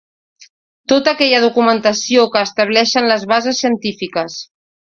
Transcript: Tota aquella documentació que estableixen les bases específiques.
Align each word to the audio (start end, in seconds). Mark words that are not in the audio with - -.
Tota 0.93 1.13
aquella 1.17 1.41
documentació 1.43 2.25
que 2.37 2.43
estableixen 2.47 3.09
les 3.13 3.29
bases 3.35 3.63
específiques. 3.71 4.43